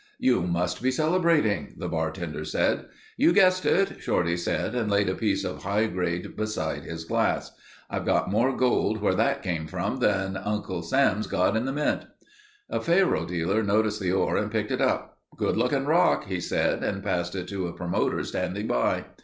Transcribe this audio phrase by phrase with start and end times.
[0.17, 2.85] "You must be celebrating," the bartender said.
[3.17, 7.51] "You guessed it," Shorty said and laid a piece of high grade beside his glass.
[7.87, 12.05] "I've got more gold where that came from than Uncle Sam's got in the mint."
[12.67, 15.19] A faro dealer noticed the ore and picked it up.
[15.37, 19.05] "Good looking rock," he said and passed it to a promoter standing by.